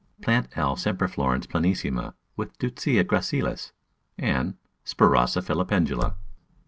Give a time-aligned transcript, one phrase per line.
[0.23, 0.75] Plant L.
[0.75, 3.71] semperflorens plenissima with Deutzia gracilis
[4.17, 6.15] and Spiraea filipendula.